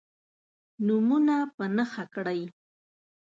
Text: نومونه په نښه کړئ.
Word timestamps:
نومونه 0.85 1.35
په 1.55 1.63
نښه 1.75 2.03
کړئ. 2.13 2.41